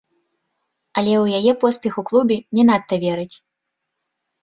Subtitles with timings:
[1.01, 3.33] Але ў яе поспех у клубе не надта вераць.